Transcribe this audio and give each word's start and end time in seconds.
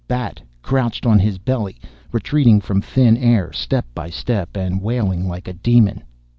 Bat, 0.07 0.41
crouched 0.63 1.05
on 1.05 1.19
his 1.19 1.37
belly, 1.37 1.77
retreating 2.11 2.59
from 2.59 2.81
thin 2.81 3.15
air 3.17 3.53
step 3.53 3.85
by 3.93 4.09
step 4.09 4.57
and 4.57 4.81
wailing 4.81 5.27
like 5.27 5.47
a 5.47 5.53
demon. 5.53 6.01